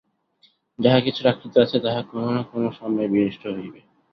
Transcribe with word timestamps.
যাহা 0.79 0.99
কিছুর 1.05 1.25
আকৃতি 1.27 1.57
আছে, 1.59 1.77
তাহা 1.85 2.01
কোন 2.09 2.23
না 2.35 2.41
কোন 2.51 2.63
সময়ে 2.79 3.11
বিনষ্ট 3.13 3.43
হইবে। 3.55 3.79